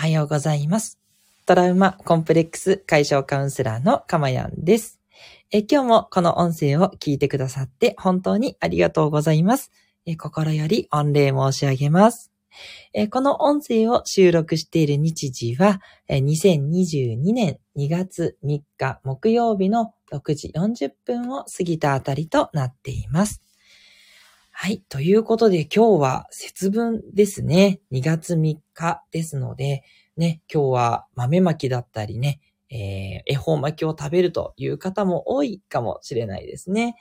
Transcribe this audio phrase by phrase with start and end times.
[0.00, 0.98] はようございます。
[1.44, 4.98] トラウマコンプレックス解消カウンセラーのかまやんです。
[5.50, 9.70] え今日もこの音声を聞いてくださって本当にありがとうございます。
[10.06, 12.32] え心より御礼申し上げます。
[12.94, 23.42] えこの音声を収録している日時は、え2022年2月3日木曜日の6時40分を過ぎたあたりとなっています。
[24.62, 24.82] はい。
[24.90, 27.80] ということで今日は節分ですね。
[27.92, 29.84] 2月3日ですので、
[30.20, 36.96] ね、今日は豆巻きだったりね、えー恵方巻きを食べるという方も多いかもしれないですね。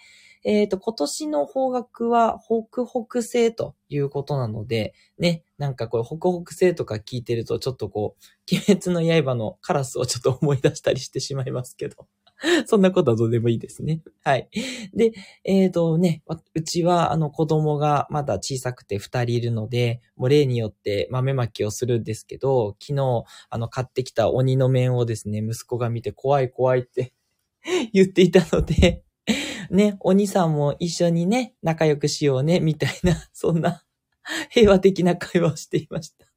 [0.45, 12.08] えっ、と、今年の方角は北北西ということなので、ね、なんかこれ北北西とか聞いてるとちょっとこう、鬼滅の刃のカラスをちょっと思い出したりしてしまいますけど。
[12.68, 14.02] そんなことはどうでもいいですね。
[14.24, 14.50] はい。
[14.94, 15.12] で、
[15.44, 16.24] えっ、とね、
[16.56, 27.14] うちはあの子供がまだ小さくて二人いるので、もう例によって豆まきをするんですけど、昨日あの買ってきた鬼の面をですね、息子が見て怖い怖いって
[27.94, 29.03] 言っていたので、
[29.70, 33.84] ね、鬼さんも一緒にね、仲良くしようね、みたいな、そんな
[34.50, 36.28] 平和的な会話をしていました。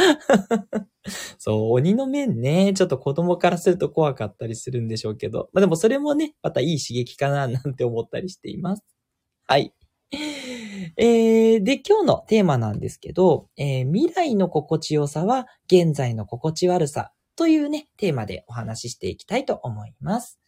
[1.38, 8.84] そう、鬼の面ね、ちょっと子供からすると怖かったりするんでしょうけど、まあでもそれもね、またいい刺激かな、なんて思ったりしています。
[9.46, 9.74] はい。
[10.96, 20.40] えー、で、今日のテーマなんですけど、えー未来の心地よさは現在の心地悪さというね、テーマでお話ししていきたいと思います。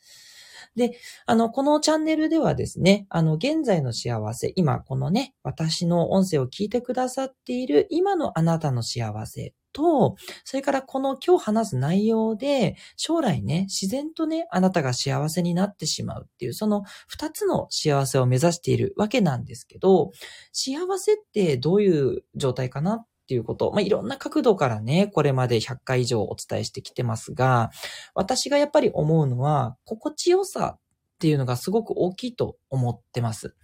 [0.77, 20.13] で、あの、このチャンネルではですね、あの、現在の幸せ、今このね、私の音声を聞いてくださっている今のあなたの幸せと、それからこの今日話す内容で、将来ね、自然とね、あなたが幸せになってしまうっていう、その二つの幸せを目指しているわけなんですけど、
[20.53, 27.71] 幸せってどういう状態かなっていうこと、まあ、いろんな角度からね、これまで100回以上お伝えしてきてますが、
[28.15, 30.81] 私がやっぱり思うのは、心地よさっ
[31.19, 33.57] ていうのがすごく大きいと思ってます。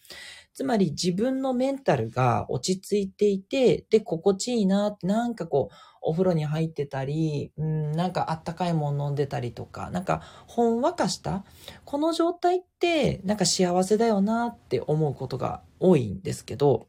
[0.54, 11.44] つまり自分のメンタルが落ち着いていて、で、心地いいなって、なんかこう、お風呂に入ってたり、うん、なんかあったかいもの飲んでたりとか、なんかほんわかした、
[11.84, 16.88] この状態ってなんか幸せだよなって思うことが多いんですけど、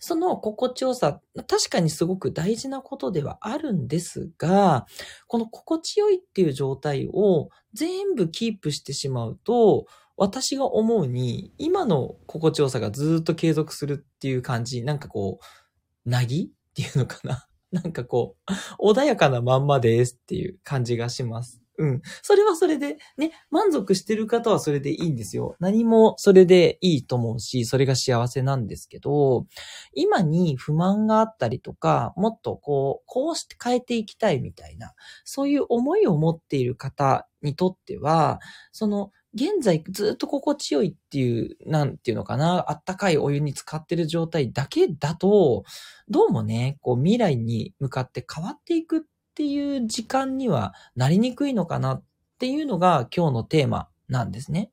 [0.00, 4.86] その心地よさ、確かにすごく大事なことではあるんですが、
[5.26, 17.46] この心地よいっていう状態を全部キープしてしまうと、私が思うに、今の心地よさがずっと継続するっていう感じ、なんかこう、なぎっていうのかな？
[17.72, 18.36] なんかこ
[18.82, 21.61] う、穏やかなまんまですっていう感じがします。
[21.78, 22.02] うん。
[22.22, 25.56] それはそれで、ね、満足してる方はそれでいいんですよ。
[25.58, 29.46] 何もそれでいいと思うし、それが幸せなんですけど、
[29.94, 34.92] 今に不満があったりとか、もっとこう、こうして変えていきたいみたいな、
[35.24, 38.40] そういう思いを持っている方にとっては、
[38.72, 45.64] その、現在ずっと心地よいっていう、なんていうのかな、あったかいお湯に浸かってる状態だけだと、
[46.10, 49.00] どうもね、こう未来に向かって変わっていくっ
[49.32, 52.04] っていう時間にはなりにくいのかなっ
[52.38, 54.70] ていうのが今日のテーマなんですね。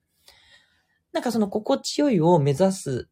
[1.14, 3.10] なんかその心地よいを目指す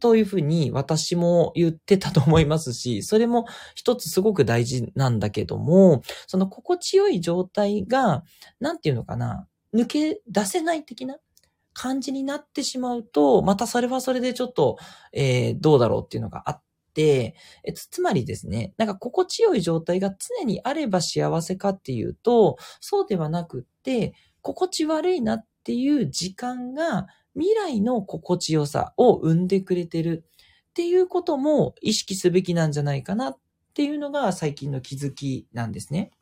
[0.00, 8.24] というふうに私も言ってたと思いますし、それも一つすごく大事なんだけども、その心地よい状態が、
[8.58, 11.16] なんていうのかな、抜け出せない的な
[11.72, 14.78] 感じになってしまうと、またそれはそれでちょっと、
[15.12, 16.65] えーどうだろうっていうのがあって、
[17.02, 30.24] えつつまりですね、なんか心地よい状態が常にあれば幸せかっていうと、そうではなくって、心地悪いなっていう時間が未来の心地よさを生んでくれてる
[30.70, 33.38] っていうことも意識すべきなんじゃないかなっ
[33.74, 36.12] ていうのが最近の気づきなんですね。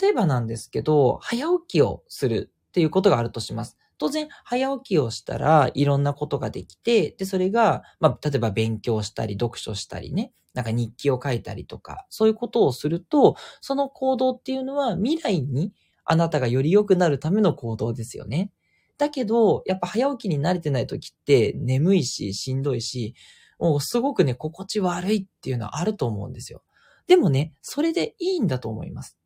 [0.00, 3.76] 例えばなんですけど、早起きをするっていうことがあるとします。
[4.00, 15.74] 当然、早起きをしたらいろんなことができて、で、それが、まあ、例えば勉強したり、読書したりね、なんか日記を書いたりとか、そういうことをすると、その行動っていうのは未来に
[16.06, 18.50] あなたがより良くなるための行動ですよね。
[18.96, 23.14] だけど、やっぱ早起きに慣れてない時って眠いし、しんどいし、
[23.58, 26.62] もうすごくね、心地悪いっていうのはあると思うんですよ。
[27.06, 29.19] でもね、それでいいんだと思います。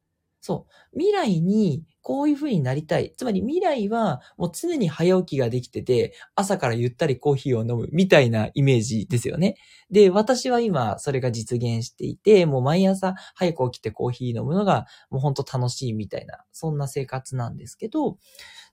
[0.46, 0.98] そう。
[0.98, 3.14] 未来にこういう風になりたい。
[3.16, 9.56] つまり未来はもう常に早起きができてて、朝からゆったりコーヒーを飲むみたいなイメージですよね。
[9.90, 18.18] で、私は今それが実現していて、もう毎朝早く起きてコーヒー飲むのがもうほんと楽しいみたいな、そんな生活なんですけど、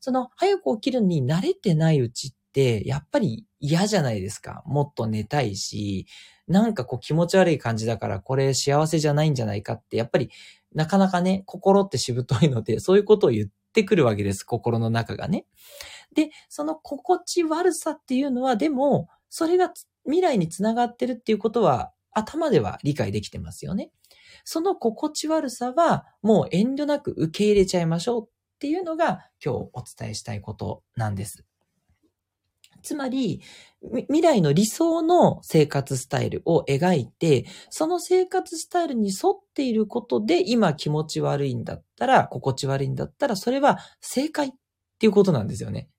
[0.01, 4.61] その早く起きるに慣れてないうちってやっぱり嫌じゃないですか。
[4.65, 6.05] もっと寝たいし、
[6.49, 10.31] なんかこう気持ち悪い感じだからこれ幸せじゃないんじゃないかって、やっぱり
[10.73, 14.43] なかなかね、心ってしぶといので、そういうことを言ってくるわけです。
[14.43, 15.45] 心の中がね。
[16.15, 19.71] で、その心地悪さっていうのは、でも、それが
[20.05, 23.91] 未来につながってるっていうことは、頭では理解できてますよね。
[24.43, 28.29] その心地悪さは、もう遠慮なく受け入れちゃいましょうっ
[28.59, 31.45] ていうのが、今日お伝えしたいことなんです。
[32.81, 33.41] つまり、
[33.81, 44.51] 未来の理想の生活スタイルを描いて、その生活スタイルに沿っていることで、今気持ち悪いんだったら、心地悪いんだったら、それは正解っ
[44.99, 45.89] ていうことなんですよね。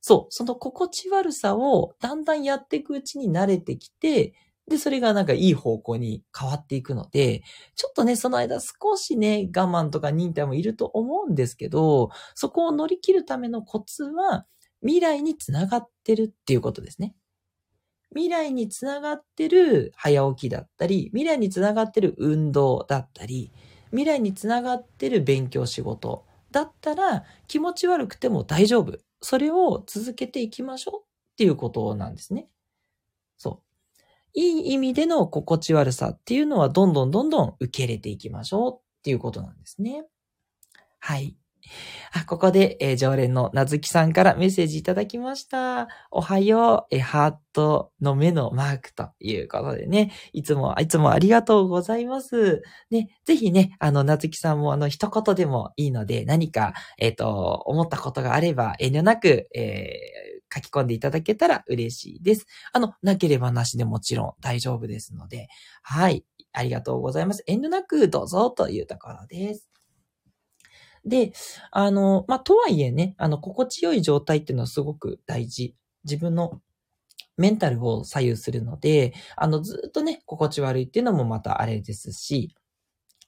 [0.00, 4.34] そう、その心地悪さをだんだんやっていくうちに慣れてきて、
[4.68, 7.42] で、それがなんかいい方向に変わっていくので、
[7.76, 14.44] ちょっとね、その間少しね、我慢とか忍耐もいると思うんですけど、そこを乗り切るためのコツは、
[14.86, 17.14] 未来につながってるっていうことですね。
[18.10, 23.50] 未来につながってる早起きだったり、未来につながってる運動だったり、
[23.90, 28.98] 未来につながってる勉強仕事だったら気持ち悪くても大丈夫。
[29.20, 32.46] それを続けていきましょうっていうことなんですね。
[33.36, 34.38] そう。
[34.38, 40.04] いい意味での心地悪さっていうのはどんどんどんどん受け入れていきましょうっていうことなんですね。
[41.00, 41.36] はい。
[42.12, 45.88] あ、ここで、えー、常連のなずきさんからメッセージいただきました。
[46.10, 52.62] おはよう、えー、ハートの目のマークということでね、いつも、いつもありがとうございます。
[52.90, 59.96] ね、ぜひね、あの、なずきさんもあの、一言でもいいので、何か、えっ、ー、と、思ったことがあれば、遠慮なく、え、
[60.54, 62.46] 書き込んでいただけたら嬉しいです。
[62.72, 65.48] あの、なければなしでもちろん大丈夫ですので、
[65.82, 66.24] はい。
[66.52, 67.42] ありがとうございます。
[67.46, 69.68] 遠慮なくどうぞというところです。
[71.06, 71.32] で、
[71.70, 75.74] あの、まあ、とはいえね、あの、心地よい状態っていうのはすごく大事。
[76.04, 76.60] 自分の
[77.36, 82.54] メンタルを左右するので、あの、ずっとね、心地悪いっていうのもまたあれですし、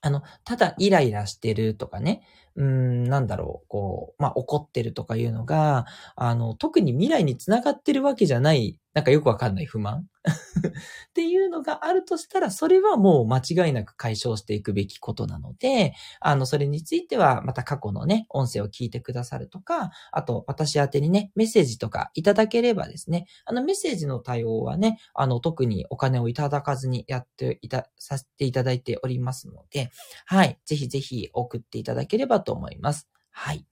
[0.01, 2.23] あの、ただイライラしてるとかね、
[2.55, 5.85] うーん、なんだろう、こう、まあ、怒ってるとかいうのが、
[6.15, 10.09] あの、特に未来につながってるわけじゃないなんかよくわかんない不満？
[10.27, 29.91] っていうのがあるとしたら、それはもう間違いなく解消していくべきことなので、あの、それについてはまた過去のね、音声を聞いてくださるとか、あと、私宛にね、メッセージとかいただければですね、あの、メッセージの対応はね、あの、特にお金をいただかずにやっていた、させていただいておりますので、
[30.25, 33.07] はい、ぜひぜひ送っていただければと思います。
[33.31, 33.65] はい。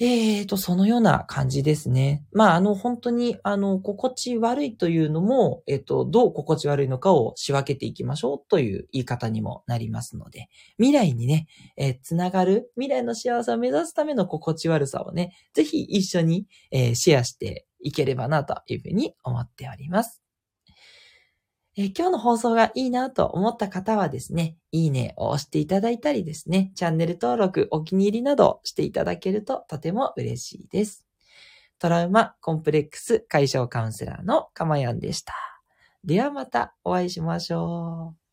[0.00, 2.24] えーと、そのような感じですね。
[2.32, 20.27] まあ、あの、本当に、あの、心地悪いというのも、えっ、と、どう心地悪いのかを仕分けていきましょうという言い方にもなりますので、未来にね、えー、つながる、未来の幸せを目指すための心地悪さをね、ぜひ一緒に、えー、シェアしていければなというふうに思っております。
[21.80, 31.04] え今日の放送がいいなと思った方はですね、いいねを押していただいたりですね、チャンネル登録、お気に入りなどしていただけるととても嬉しいです。
[31.78, 35.34] トラウマコンプレックス解消カウンセラーのかまやんでした。
[36.02, 38.27] ではまたお会いしましょう。